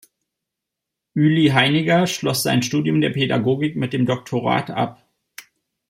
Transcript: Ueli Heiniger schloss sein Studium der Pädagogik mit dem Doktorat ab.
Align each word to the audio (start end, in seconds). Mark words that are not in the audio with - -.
Ueli 1.13 1.49
Heiniger 1.53 2.07
schloss 2.07 2.41
sein 2.41 2.63
Studium 2.63 3.01
der 3.01 3.11
Pädagogik 3.11 3.75
mit 3.75 3.93
dem 3.93 4.07
Doktorat 4.07 4.71
ab. 4.71 5.05